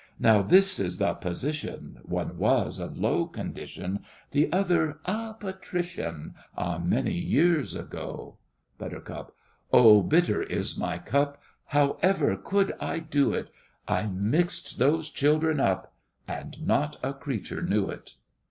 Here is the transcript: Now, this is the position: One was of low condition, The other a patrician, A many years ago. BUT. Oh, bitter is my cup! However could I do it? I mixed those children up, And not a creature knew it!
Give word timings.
Now, 0.17 0.41
this 0.41 0.79
is 0.79 0.97
the 0.97 1.13
position: 1.13 1.99
One 2.01 2.39
was 2.39 2.79
of 2.79 2.97
low 2.97 3.27
condition, 3.27 3.99
The 4.31 4.51
other 4.51 4.99
a 5.05 5.35
patrician, 5.39 6.33
A 6.57 6.79
many 6.79 7.13
years 7.13 7.75
ago. 7.75 8.39
BUT. 8.79 9.31
Oh, 9.71 10.01
bitter 10.01 10.41
is 10.41 10.75
my 10.75 10.97
cup! 10.97 11.39
However 11.65 12.35
could 12.35 12.73
I 12.79 12.97
do 12.97 13.31
it? 13.33 13.51
I 13.87 14.07
mixed 14.07 14.79
those 14.79 15.07
children 15.11 15.59
up, 15.59 15.93
And 16.27 16.65
not 16.65 16.97
a 17.03 17.13
creature 17.13 17.61
knew 17.61 17.87
it! 17.91 18.15